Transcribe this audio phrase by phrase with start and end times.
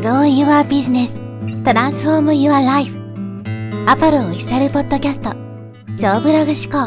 [0.00, 1.12] Grow Your Business
[1.64, 2.92] Transform Your Life
[3.88, 5.32] アポロオフィシャルポッドキャスト
[5.98, 6.78] 超ブログ思考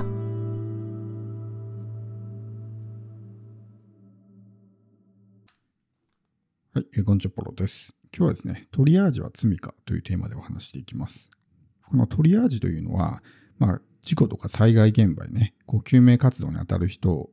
[6.74, 7.94] はい、えーこんにちは、ポロです。
[8.18, 11.30] 今日はですね、トリアージは罪かというテーマでお話していきます。
[11.86, 13.22] このトリアージというのは、
[13.60, 17.30] まあ、事故とか災害現場にね、こう救命活動に当たる人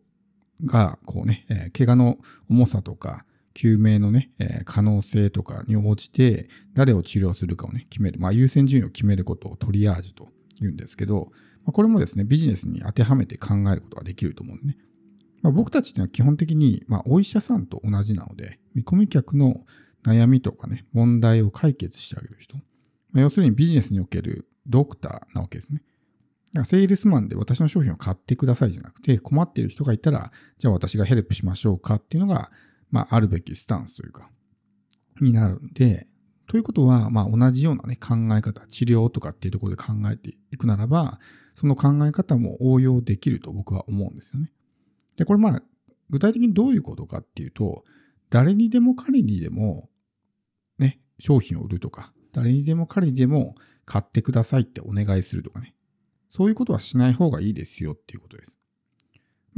[0.64, 2.18] が、こうね、えー怪我の
[2.50, 3.24] 重さとか、
[3.54, 10.29] 救命のね、えー可能性とかに応じて、誰を治療するかをね、決める、まあ、優先順位を決めることをトリアージと
[10.61, 11.32] 言うんですけど、
[11.64, 14.76] まあ、これもですね、ビジネスに当てはめて考えることができると思うんですね。
[15.42, 19.64] まあ、僕たちっていうのは基本的に、まあ、お医者さんと同じなので、見込み客の
[20.04, 22.56] 悩みとかね、問題を解決してあげる人。
[23.12, 25.82] まあ、要するにビジネスにおけるドクターなわけですね。
[26.53, 32.50] だからセールスマンで私の商品を買ってくださいじゃなくて、困っている人がいたら、じゃあ私がヘルプしましょうかっていうのが、
[32.91, 34.30] まあ、あるべきスタンスというか、
[35.20, 36.06] になるんで、
[36.47, 41.20] ということは、まあ、同じようなね、考え方、治療とかっていうところで考えていくならば、
[41.55, 44.53] その考え方も応用できると僕は思うんですよね。
[45.17, 45.62] で、これまあ、
[46.08, 47.84] 具体的にどういうことかっていうと、
[48.30, 49.91] 誰にでも彼にでも、
[50.78, 55.75] ね、商品を売るとか、誰にでも彼にでも買ってくださいってお願いするとかね。
[56.28, 58.58] そういうことはしない方がいいですよっていうことです。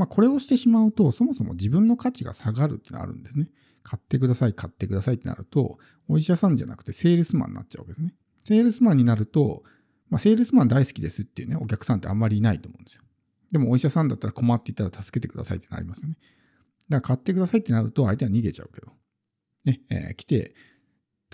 [0.01, 3.51] まあ、これをしてしまうと、そもそも自分の価値が下がるってなるんですね。
[3.83, 8.15] 買ってください、買ってくださいってなると、お医者さんじゃなくてセールスマンになっちゃうわけですね。
[8.45, 9.63] セールスマンになると、
[10.09, 13.03] まあ、セールスマン大好きですっていうね、お客さんってあんまりいないと思うんですよ。
[13.53, 16.17] でもお医者さんだったら困っていたら助けてくださいってなりますよね。
[16.89, 18.93] だから買ってくださいってなると相手は逃げちゃうけど、
[19.67, 20.55] ね、えー来て、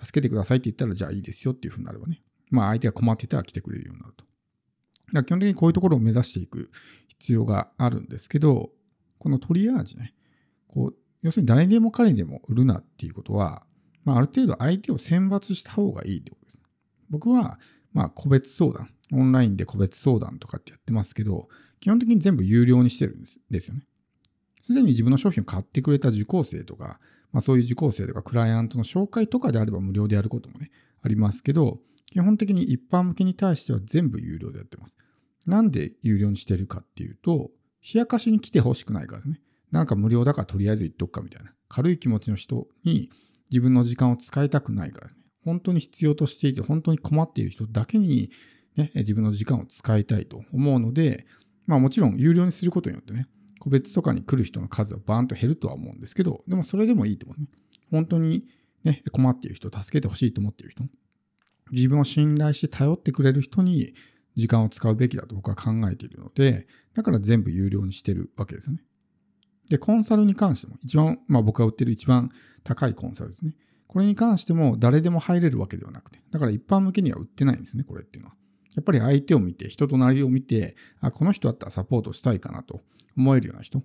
[0.02, 2.22] 助けてくださいって言ったらじゃあいいですよっていうふうになればね。
[2.50, 4.25] まあ相手が困ってたら来てくれるようになると。
[5.12, 6.70] だ基本的にこういうところを目指していく
[7.08, 8.70] 必要があるんですけど、
[9.18, 10.14] このトリアージね、
[10.68, 13.64] こう、要するに誰でも彼でも売るなっていうことは、
[14.04, 16.60] まあある程度相手を選抜した方がいいってことです。
[17.10, 17.58] 僕は、
[17.92, 21.48] まあ個別相談、オンラインで個別相談とかってやってますけど、
[21.80, 23.86] 基本的に全部有料にしてるんですですよね。
[24.60, 26.98] すでに自分の商品を買ってくれた受講生とか、
[27.32, 30.70] まあ、そういう受講生とかクライアントの紹介とかであれば無料でやることもね、
[31.02, 34.96] ありますけど、基本的に一般向けに対しては全部有料でやってます。
[35.46, 37.50] なんで有料にしてるかっていうと、
[37.82, 39.40] 冷やかしに来てほしくないからですね。
[39.70, 41.52] なんか無料だからとりあえず言っとくかみたいな。
[41.68, 43.10] 軽い気持ちの人に
[43.50, 45.22] 自分の時間を使いたくないからですね。
[45.44, 48.30] 本当に必要としていて、本当に困っている人だけに、
[48.76, 51.26] ね、自分の時間を使いたいと思うので、
[51.66, 53.28] まあもちろん有料にすることによってね、
[53.60, 57.48] 個別とかに来る人の数はバーンと減るとは思うんですけど、でもそれでもいいと思うね。
[57.90, 58.44] 本当に
[58.84, 60.84] ね、困っている人、助けてほしいと思っている人、
[61.72, 63.94] 自分を信頼して頼ってくれる人に
[64.36, 68.82] 時間を使うべきだと僕は考えているので、だから全部有料にしてるわけですよね。
[69.68, 72.30] で、コンサルに関しても、一番、まあ僕が売ってる一番
[72.62, 73.56] 高いコンサルですね。
[73.88, 78.36] これに関しても誰でも入れるわけではなくて、だから一般向けには売ってないんですね、これっていうのは。
[78.74, 82.82] やっぱり相手を見て、人となりを見て、あ、この人だったらサポートしたいかなと
[83.16, 83.82] 思えるような人。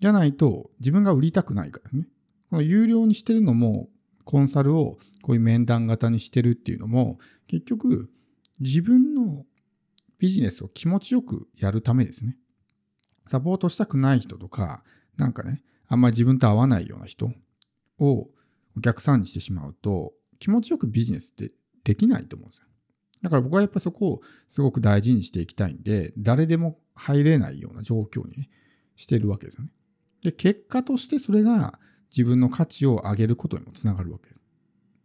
[0.00, 2.08] じゃないと、自分が売りたくないからね。
[2.50, 3.88] この有料にしてるのも、
[4.24, 8.10] コンサルをこういう面談型にしてるっていうのも、結局、
[8.60, 9.44] 自分の
[10.18, 12.36] ビジネスを気持ちよくやるためですね。
[13.26, 14.84] サポートしたくない人とか、
[15.16, 17.30] なんかね、あんまり自分と合わないような人
[17.98, 18.28] を
[18.76, 21.54] お客さんにしてしまうと、気持ちよくビジネスって
[21.84, 22.66] できないと思うんですよ。
[23.22, 28.50] だから僕はやっぱそこをすごく大事にしていきたいんで、誰でも入れないような状況に、ね、
[28.96, 29.70] してるわけですよね。
[30.22, 31.78] で、結果としてそれが
[32.16, 34.40] 自分の価値を上げることにもつながるわけです。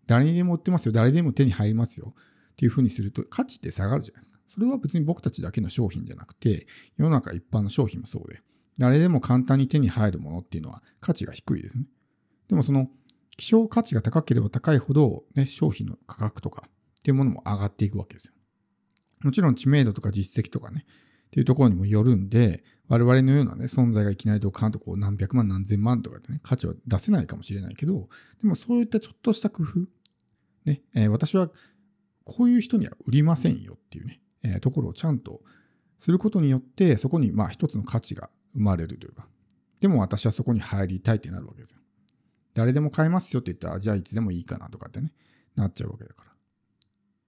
[0.05, 2.13] 誰にでも売ってますよ、誰でも手に入りますよ
[2.51, 4.39] っていうふうにすると価値って下がるじゃないですか。
[4.47, 6.67] それは別に僕たちだけの商品じゃなくて、
[6.97, 8.41] 世の中一般の商品もそうで、
[8.77, 11.85] 誰でも簡単に手に入るものっていうのは価値が低いですね。
[12.47, 12.87] でもその
[13.37, 18.33] 希少価値が高ければ高いほど、ね、商品の価格とかっていうものも上がっていくわけですよ。
[19.21, 20.85] もちろん知名度とか実績とかね、
[21.29, 28.09] っていうところにもよるんで、我々のようなね、存在がいきなりドカンとこう何百万何千万とかでね、価値は出せないかもしれないけど、
[28.41, 29.79] でもそういったちょっとした工夫、
[30.65, 31.49] ね、えー私は
[32.25, 35.41] こういう人には売りませんよっていうね、えーところをちゃんと
[35.99, 39.27] することによって、そこにまあ一つの価値が生まれるというか、
[39.81, 41.79] でも私はそこに入りたいってなるわけですよ。
[42.55, 45.13] 誰でも買えますよって言ったら、じゃあいつでもいいかなとかってね、
[45.55, 46.28] なっちゃうわけだから。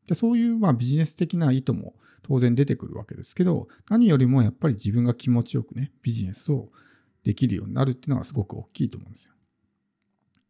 [0.07, 6.69] でそういうまあビジネス的な意図も当然出てくるわけですけど、何よりもやっぱり自分が気持ちよくね、ビジネスを
[7.24, 9.33] できるようになるっていうのがすごく大きいと思うんですよ。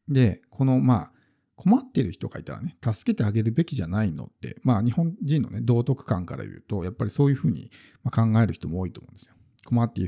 [0.09, 1.11] で、このまあ、
[1.55, 7.71] 困っている人がいたらね、助けてあげるべきじゃないのって、まあ日本人のね、道徳観から言うと、やっぱりそういうふうに
[8.11, 9.35] 考える人も多いと思うんですよ。
[9.63, 10.01] 困って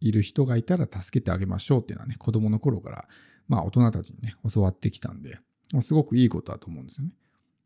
[0.00, 3.08] いる人がいたら助けてあげましょうっていうのはね、子供の頃から、
[3.46, 5.38] まあ大人たちにね、教わってきたんで、
[5.72, 7.12] まあ、すごくいいことだと思うんですよね。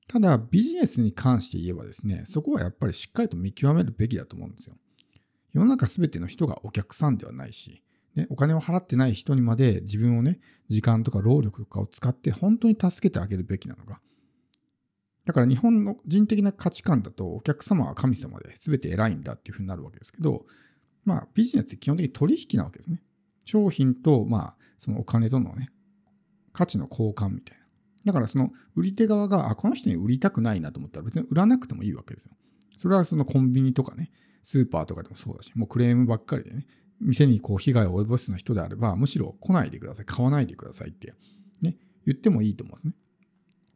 [0.08, 4.76] ただ、ビジネスに関して言えばですね、そこはやっぱりしっかりと見極めるべきだと思うんですよ。
[5.52, 7.82] 世の中すべての人がお客さんではないし、
[8.14, 14.00] ね、お金を払ってない人にまで自分をね、時間とか労力とかを使って本当に助けてあげるべきなのか。
[15.26, 20.46] だから日本の人的な価値観だとお客様は神様で全て偉いんだっていうふうになるわけですけど、
[21.04, 23.02] まあビジネスって基本的に取引なわけですね。
[23.44, 25.70] 商品と、まあ、そのお金とのね、
[26.52, 27.57] 価値の交換みたいな。
[28.08, 32.32] だからその売り手側が、あ、この人に売りたくないなと思ったら別に売らなくてもいいわけですよ。
[32.78, 34.10] それはそのコンビニとかね、
[34.42, 36.66] スーパーとかでもそうだし、もうクレームばっかりでね、
[37.00, 41.12] 店にこう被害を及ぼすような人であれば、むしろ来ないでください、買わないでくださいって、
[41.60, 41.76] ね、
[42.06, 42.94] 言ってもいいと思うんですね。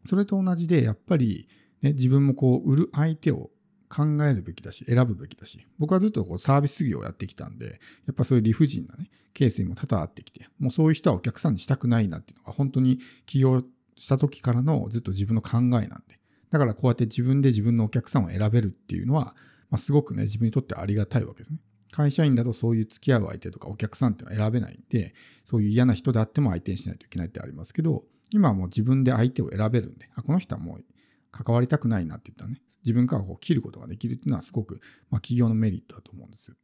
[0.06, 1.46] それと同じで、やっぱり、
[1.82, 3.50] ね、自分もこう、売る相手を
[3.92, 13.62] 考えるべきだし、選ぶべきだし、僕はずっとこうサービス業をやってきたんで、やっぱそういう理不尽なね、ケースにも多々あってきて、もうそういう人はお客さんにしたくないなっていうのが、本当に起業
[13.96, 16.18] した時からのずっと自分の考えなんで、
[16.50, 19.34] だからこうやって自分で自分のお客さんを選べるっていうのは、
[19.70, 21.58] まあ、すごくね、自分にとってありがたいわけですね。
[21.90, 30.84] 会社員だとそういう付き合う相手とかお客さんっていうのは選べないんで、そういう嫌な人であっても相手にしないといけないってありますけど、今はもう自分で相手を選べるんで、あこの人はもう
[31.30, 34.80] 関わりたくないなって言ったらね、自分からこう切ることができるっていうのはすごく、
[35.10, 36.56] まあ、企業のメリットだと思うんですよ。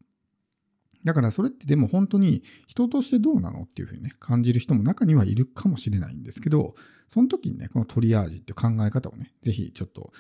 [1.05, 6.75] だからそれってでも本当に人としてどうなのっていうふうにね、感じる人も中にはいるかもしれないんですけど、
[7.09, 10.13] その時にね、このトリアージっていう考え方をね、ぜひちょっと、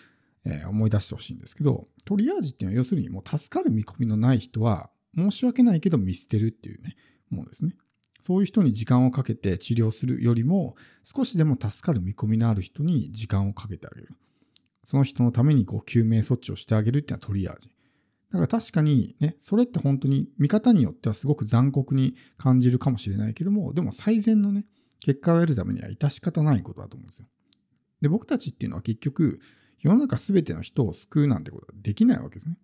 [0.44, 6.96] えー、思い出してほしいんですけど、トリアージっていうのは要するにもう助かる見込みのない人は申し訳ないけど見捨てるっていうね、
[7.30, 7.74] ものですね。
[8.20, 14.08] そういう人に時間をかけて治療するよりも、少しでも助かる見込みのある人に時間をかけてあげる。
[14.84, 17.70] その人のためにこう救命措置をしてあげるっていうのはトリアージ。
[18.30, 24.66] だから確かにね、それって本当に見方によってはすごく残酷に感じるかもしれないけども、でも最善のね、
[25.00, 27.26] 結果を得るためには致し方ないことだと思うんですよ。
[28.02, 29.40] で、僕たちっていうのは結局、
[29.80, 32.58] 世の中すべての人を救うなんてことはできないわけですね。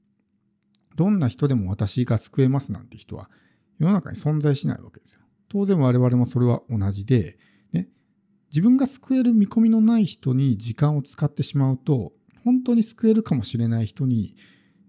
[0.96, 3.30] どんな人でも私が救えますなんて人は
[3.78, 5.20] 世の中に存在しないわけですよ。
[5.48, 7.38] 当然我々もそれは同じで、
[7.72, 7.88] ね、
[8.50, 12.12] 自分が救える見込みのない人に時間を使ってしまうと、
[12.44, 14.36] 本当に救えるかもしれない人に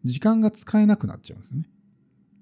[0.05, 1.67] 時間が使えなくなっちゃうんですね。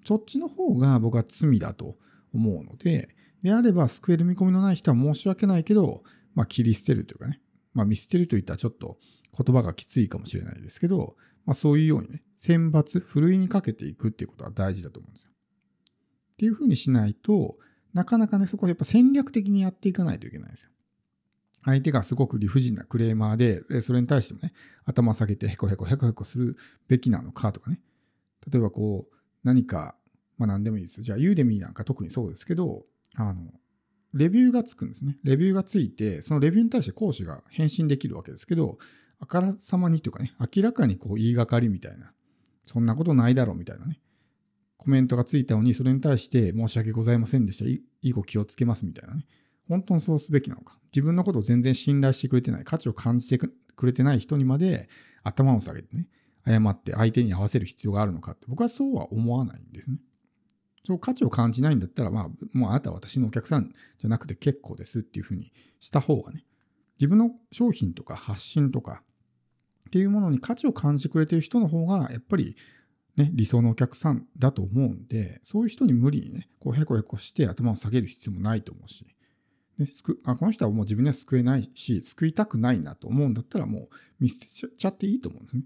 [0.06, 1.98] そっちの方が僕は罪だと
[2.33, 3.10] 思うので、
[3.42, 6.04] であれば救える見込みのない人は申し訳ないけど、
[6.36, 7.42] まあ切り捨てるというかね、
[7.74, 8.98] まあ見捨てるといったらちょっと
[9.38, 11.15] 言葉がきついかもしれないですけど、
[11.45, 15.31] まあそういうようにね、選抜、ふるいにかけていくっていうことは大事だと思うんですよ。
[15.31, 17.57] っていうふうにしないと、
[17.94, 20.71] なかなかね、そこはやっぱ戦略的にやっていかないといけないんですよ。
[21.65, 24.54] 相手がすごく理不尽なクレーマーで、それに対してもね、
[24.86, 26.57] 頭下げてヘコヘコヘコヘコする
[26.88, 27.80] べきなのかとかね。
[28.51, 29.95] 例えばこう、何か、
[30.38, 31.04] まあ何でもいいですよ。
[31.04, 33.51] じゃあ、ユーデミーなんか特にそうですけど、あの、
[34.13, 35.18] レビューがつくんですね。
[35.24, 38.77] レビューがついて、そのレビューに対して講師が返信できるわけですけど、
[39.19, 42.12] あからさまにというかね、明らかにこう言いがかりみたいな、
[42.65, 44.01] そんなことないだろうみたいなね、
[44.77, 47.83] コメントがついたのに、それに対して申し訳ございませんでした。
[48.01, 49.25] 以後気をつけますみたいなね。
[49.68, 50.77] 本当にそうすべきなのか。
[50.94, 53.51] 自分のことを全然信頼してくれてない、価値を感じてく
[53.86, 54.89] れてない人にまで
[55.24, 56.07] 頭を下げてね、
[56.45, 59.98] 謝って相手に合わせる必要があるのかって、僕はそうは思わないんですね。
[60.86, 66.45] そう価値を感じないんだったら、まあ、もうあなたは私のお客さんじゃなくて結構ですっていうふうにした方がね、
[67.00, 69.01] 自分の商品とか発信とか
[69.88, 72.55] っていうものに価値を感じてくれてる人の方が、やっぱり
[73.15, 79.05] ね、理想のお客さんだと思うんで、そういう人に無理にね、こうヘコヘコして頭を下げる必要もないと思うし、
[79.77, 79.88] ね、
[80.25, 83.89] あこの人はもう自分には救えないし、救いたくないなと思うんだったらもう
[84.20, 85.63] 見捨てちゃっていいと思うんですね。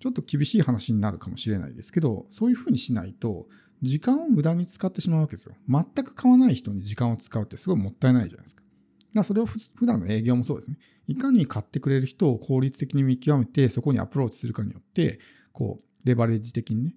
[0.00, 3.46] ちょっと厳しい話になるかもしれないですけど、そういうふうにしないと、
[3.82, 5.54] 時間を無駄に使ってしまうわけですよ。
[5.68, 8.62] 全く買わない人に時間を使うってすごいもったいないじゃないですか。
[8.62, 8.72] だか
[9.14, 10.78] らそれを普段の営業もそうですね。
[11.06, 15.18] いかに買ってくれる人を効率的に見極めて、そこにアプローチするかによって、
[15.52, 16.94] こう、レバレッジ的にね、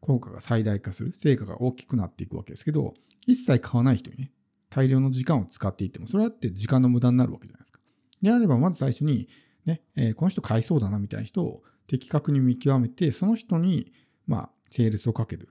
[0.00, 2.94] 効果が最大化する、成果が大きくなっていくわけですけど、
[3.26, 4.32] 一切買わない人にね、
[4.72, 7.80] 大量の時間を使っていっても、それはって時間の無駄になるわけじゃないですか。
[8.22, 9.28] であれば、まず最初に、
[9.66, 13.92] ね、えー、この人買いそうだなみたいな人を的確に見極めて、その人に、
[14.26, 15.50] まあ、セールスをかける。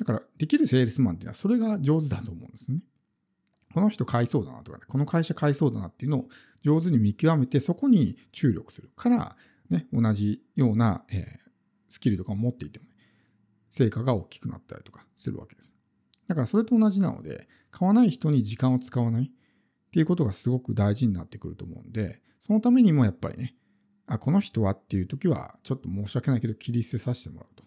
[0.00, 2.80] だから、できるセールスマンっていうのは、それが上手だと思うんですね。
[3.72, 6.28] この人買いそうだなとかね、この会社買いそうだなっていうのを
[6.64, 9.36] 上手に見極めて、そこに注力するから、
[9.70, 11.24] ね、同じような、えー、
[11.88, 12.90] スキルとかを持っていてもね、
[13.70, 15.72] 成果が大きくなったりとかするわけです。
[16.28, 23.56] だからそれと同じなので、買わない人に時間を使わないっていうことがすごく大事になってくると思うんで、そのためにもやっぱりね、
[24.06, 27.64] あ、この人はっていう時は、ちょっと申し訳ないけど切り捨てさせてもらうと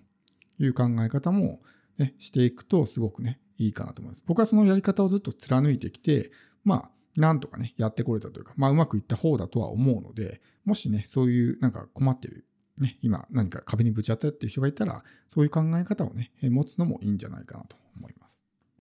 [0.63, 1.62] いう考え方も、
[1.98, 4.24] ね、していくとすごくね、いいかなと思います。
[4.25, 6.32] 僕はそのやり方をずっと貫いてきて、
[6.63, 12.46] まあ、なんとかね、やってこれたというか、まあ、うまくいった方だとは思うので、もしね、そういうなんか困ってる、
[12.80, 18.30] ね、今何か壁にぶち当たってる人がいたら、そういう考え方をね、持つのもいいんじゃないかなと思います。